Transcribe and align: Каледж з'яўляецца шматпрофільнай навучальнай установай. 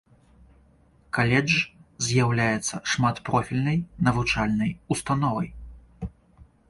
Каледж 1.17 1.53
з'яўляецца 2.07 2.75
шматпрофільнай 2.93 3.77
навучальнай 4.09 4.71
установай. 4.97 5.47